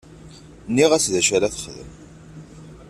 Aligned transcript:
Nniɣ-as 0.69 1.05
d 1.13 1.15
acu 1.19 1.31
ara 1.37 1.53
texdem. 1.53 1.91